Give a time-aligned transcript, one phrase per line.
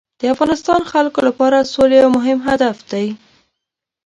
[0.19, 3.07] د افغانستان خلکو لپاره سوله یو مهم هدف دی.